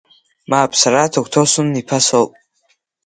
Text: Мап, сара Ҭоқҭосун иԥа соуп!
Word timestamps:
Мап, 0.49 0.71
сара 0.81 1.11
Ҭоқҭосун 1.11 1.69
иԥа 1.81 1.99
соуп! 2.07 2.31